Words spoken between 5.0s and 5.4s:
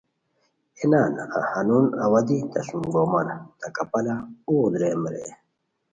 رے